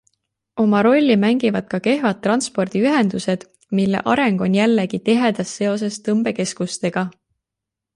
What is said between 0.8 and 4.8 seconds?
rolli mängivad ka kehvad transpordiühendused, mille areng on